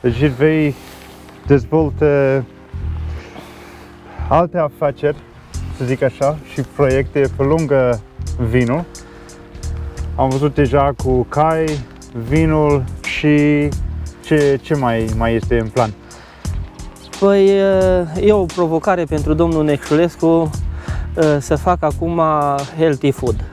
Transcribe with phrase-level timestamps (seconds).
[0.00, 0.74] Deci vei
[1.46, 2.44] dezvoltă
[4.28, 5.16] alte afaceri,
[5.76, 8.00] să zic așa, și proiecte pe lângă
[8.48, 8.84] vinul.
[10.16, 11.64] Am văzut deja cu cai,
[12.28, 13.68] vinul și
[14.24, 15.90] ce, ce mai, mai este în plan?
[17.18, 17.46] Păi
[18.20, 20.50] e o provocare pentru domnul Necșulescu
[21.38, 22.20] să facă acum
[22.78, 23.44] healthy food.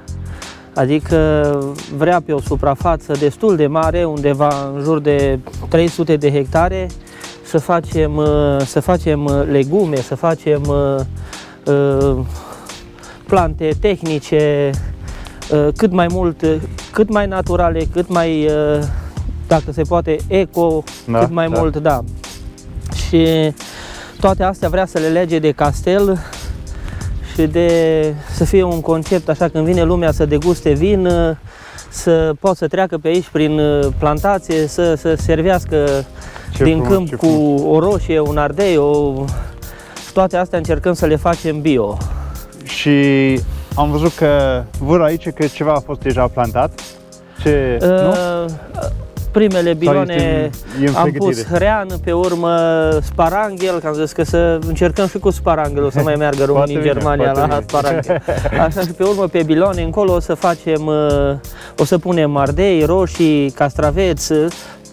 [0.78, 1.60] Adică
[1.98, 5.40] vrea pe o suprafață destul de mare, undeva în jur de
[5.70, 6.88] 300 de hectare,
[7.44, 8.22] să facem,
[8.66, 10.62] să facem legume, să facem
[13.28, 14.70] plante tehnice,
[15.76, 16.46] cât mai mult,
[16.92, 18.50] cât mai naturale, cât mai,
[19.48, 21.60] dacă se poate, eco, da, cât mai da.
[21.60, 22.04] mult, da.
[23.08, 23.52] Și
[24.20, 26.20] toate astea vrea să le lege de castel
[27.38, 31.10] și de să fie un concept așa când vine lumea să deguste vin,
[31.90, 33.62] să poată să treacă pe aici prin
[33.98, 36.06] plantație, să, să servească
[36.56, 39.14] ce din frumos, câmp cu o roșie, un ardei, o...
[40.14, 41.98] toate astea încercăm să le facem bio.
[42.64, 43.40] Și
[43.76, 46.80] am văzut că văd aici că ceva a fost deja plantat.
[47.42, 48.14] Ce, uh, nu?
[49.38, 50.50] Primele biloane
[50.96, 52.58] am pus hrean, pe urmă
[53.02, 56.82] sparanghel, că am zis că să încercăm și cu sparanghelul să mai meargă românii în
[56.82, 57.64] Germania la bine.
[57.68, 58.22] sparanghel.
[58.68, 61.36] Așa și pe urmă pe biloane încolo o să facem, uh,
[61.78, 64.34] o să punem ardei, roșii, castraveți,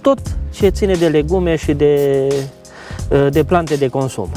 [0.00, 0.18] tot
[0.50, 2.26] ce ține de legume și de,
[3.10, 4.28] uh, de plante de consum.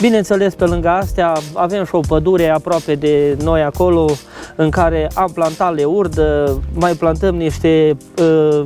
[0.00, 4.10] Bineînțeles, pe lângă astea, avem și o pădure aproape de noi acolo,
[4.56, 8.62] în care am plantat leurdă, mai plantăm niște uh,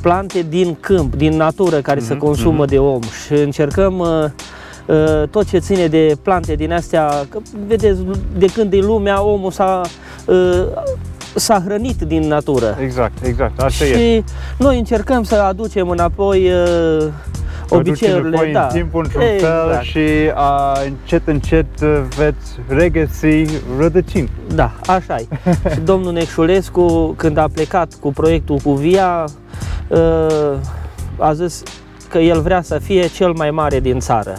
[0.00, 2.68] plante din câmp, din natură, care mm-hmm, se mhm, consumă mm-hmm.
[2.68, 4.24] de om și încercăm uh,
[4.86, 8.00] uh, tot ce ține de plante din astea, că vedeți,
[8.38, 9.80] de când e lumea, omul s-a
[10.24, 10.66] uh,
[11.34, 12.76] s-a hrănit din natură.
[12.80, 14.24] Exact, exact, asta și e.
[14.58, 17.06] noi încercăm să aducem înapoi uh,
[17.68, 18.62] obiceiurile, da.
[18.62, 19.70] în timpul într-un exact.
[19.70, 21.80] fel și a, încet, încet
[22.16, 23.44] veți regăsi
[23.78, 24.30] rădăcini.
[24.54, 25.26] Da, așa e.
[25.72, 29.34] și domnul Necșulescu, când a plecat cu proiectul cu Via, uh,
[31.18, 31.62] a zis
[32.08, 34.34] că el vrea să fie cel mai mare din țară.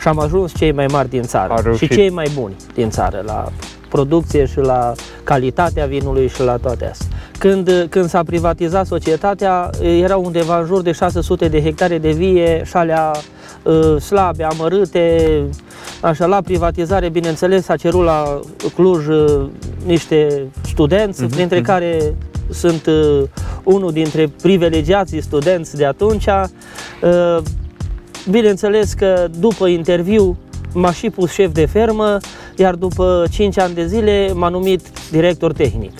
[0.00, 3.48] Și am ajuns cei mai mari din țară și cei mai buni din țară la
[3.88, 4.92] producție și la
[5.24, 7.08] calitatea vinului și la toate astea.
[7.38, 12.62] Când, când s-a privatizat societatea, era undeva în jur de 600 de hectare de vie
[12.64, 13.10] și șalea
[13.62, 15.42] uh, slabe, amărâte,
[16.00, 18.40] așa, la privatizare, bineînțeles, a cerut la
[18.74, 19.46] Cluj uh,
[19.86, 21.64] niște studenți, uh-huh, printre uh-huh.
[21.64, 22.14] care
[22.50, 23.22] sunt uh,
[23.62, 26.26] unul dintre privilegiații studenți de atunci.
[26.26, 27.38] Uh,
[28.30, 30.38] bineînțeles că după interviu
[30.72, 32.16] m-a și pus șef de fermă,
[32.56, 35.92] iar după 5 ani de zile m-a numit director tehnic.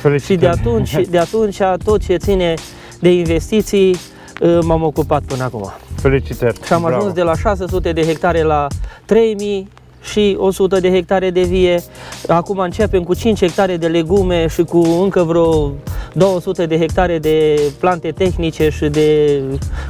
[0.00, 0.24] Felicitări.
[0.24, 2.54] Și de atunci, de atunci tot ce ține
[3.00, 3.96] de investiții
[4.40, 5.72] uh, m-am ocupat până acum.
[5.94, 6.58] Felicitări!
[6.66, 6.96] Și am Bravo.
[6.96, 8.66] ajuns de la 600 de hectare la
[9.04, 9.68] 3000
[10.02, 11.82] și 100 de hectare de vie.
[12.28, 15.72] Acum începem cu 5 hectare de legume și cu încă vreo
[16.14, 19.40] 200 de hectare de plante tehnice și de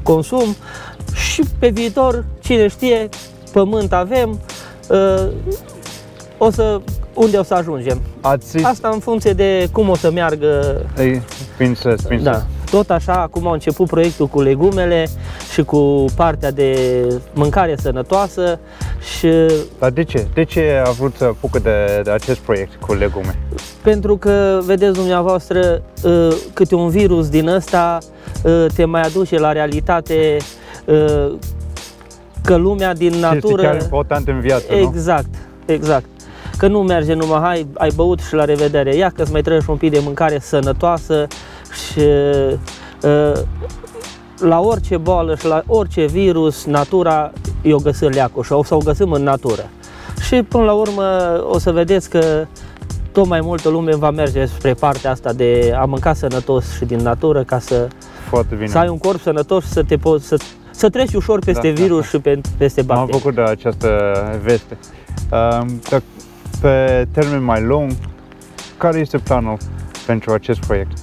[0.02, 0.56] consum.
[1.14, 3.08] Și pe viitor, cine știe,
[3.52, 4.40] pământ avem,
[4.88, 5.28] uh,
[6.38, 6.80] o să,
[7.14, 8.00] unde o să ajungem.
[8.20, 8.64] Ați...
[8.64, 10.82] Asta în funcție de cum o să meargă.
[10.98, 11.22] Ei,
[11.56, 12.38] bineînțeles, bineînțeles.
[12.38, 12.46] Da.
[12.72, 15.08] Tot așa, acum a început proiectul cu legumele
[15.52, 17.02] și cu partea de
[17.32, 18.58] mâncare sănătoasă
[19.18, 19.28] și...
[19.78, 20.26] Dar de ce?
[20.34, 23.38] De ce a vrut să apucă de, de acest proiect cu legume?
[23.82, 27.98] Pentru că, vedeți dumneavoastră, uh, câte un virus din ăsta
[28.42, 30.36] uh, te mai aduce la realitate
[32.42, 33.62] că lumea din natură...
[33.62, 35.34] Este chiar important în viață, Exact,
[35.66, 35.74] nu?
[35.74, 36.04] exact.
[36.58, 38.94] Că nu merge numai, hai, ai băut și la revedere.
[38.94, 41.26] Ia că îți mai trebuie un pic de mâncare sănătoasă
[41.72, 42.00] și
[43.02, 43.32] uh,
[44.38, 48.78] la orice boală și la orice virus, natura i-o găsim leacul și o să o
[48.78, 49.68] găsim în natură.
[50.26, 51.04] Și până la urmă
[51.48, 52.46] o să vedeți că
[53.12, 56.98] tot mai multă lume va merge spre partea asta de a mânca sănătos și din
[56.98, 57.88] natură ca să,
[58.28, 58.66] Foarte bine.
[58.66, 60.36] să ai un corp sănătos și să te poți, să
[60.70, 62.30] să treci ușor peste da, virus da, da.
[62.30, 63.10] și peste bacterii.
[63.10, 63.88] M-am făcut de această
[64.42, 64.78] veste.
[65.30, 66.00] Uh,
[66.60, 67.90] pe termen mai lung,
[68.76, 69.56] care este planul
[70.06, 70.98] pentru acest proiect?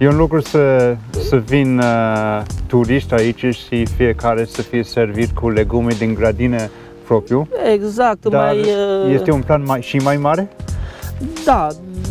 [0.00, 0.96] E un lucru să,
[1.28, 6.70] să vin uh, turiști aici și fiecare să fie servit cu legume din grădină
[7.04, 7.48] propriu.
[7.72, 8.26] Exact.
[8.26, 9.12] Dar mai, uh...
[9.12, 10.50] este un plan mai, și mai mare?
[11.44, 11.66] Da,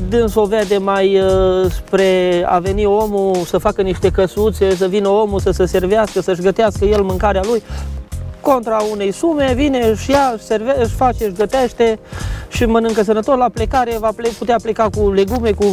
[0.10, 5.08] dânsul o vede mai uh, spre a veni omul să facă niște căsuțe, să vină
[5.08, 7.64] omul să se servească, să-și gătească el mâncarea lui,
[8.42, 12.00] contra unei sume, vine și ia, serve, își face, își gătește
[12.50, 13.38] și mănâncă sănătos.
[13.38, 15.66] La plecare va putea pleca cu legume, cu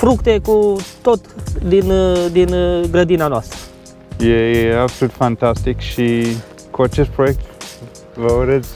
[0.00, 1.20] fructe, cu tot
[1.62, 3.58] din, uh, din uh, grădina noastră.
[4.20, 6.26] E, e absolut fantastic și
[6.70, 7.40] cu acest proiect
[8.14, 8.68] vă urez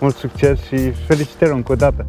[0.00, 2.06] mult succes și felicitări încă o dată!